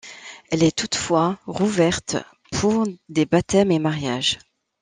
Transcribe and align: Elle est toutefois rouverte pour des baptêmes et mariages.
Elle 0.49 0.63
est 0.63 0.75
toutefois 0.75 1.37
rouverte 1.45 2.17
pour 2.53 2.87
des 3.07 3.27
baptêmes 3.27 3.69
et 3.69 3.77
mariages. 3.77 4.39